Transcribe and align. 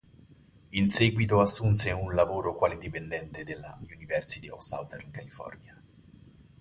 In 0.71 0.89
seguito 0.89 1.41
assunse 1.41 1.91
un 1.91 2.15
lavoro 2.15 2.55
quale 2.55 2.79
dipendente 2.79 3.43
della 3.43 3.77
University 3.81 4.49
of 4.49 4.61
Southern 4.61 5.11
California. 5.11 5.79